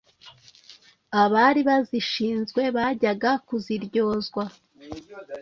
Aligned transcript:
abari 1.23 1.61
bazishinzwe 1.67 2.61
bajyaga 2.75 3.31
kuziryozwa 3.47 4.43